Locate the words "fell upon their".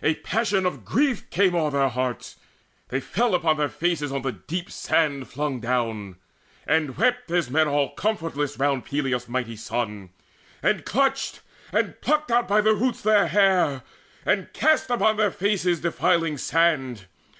3.00-3.68